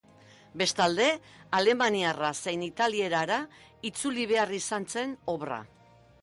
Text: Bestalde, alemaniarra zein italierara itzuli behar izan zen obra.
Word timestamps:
Bestalde, 0.59 1.09
alemaniarra 1.57 2.31
zein 2.45 2.63
italierara 2.69 3.37
itzuli 3.91 4.27
behar 4.33 4.55
izan 4.61 4.89
zen 4.97 5.15
obra. 5.37 5.63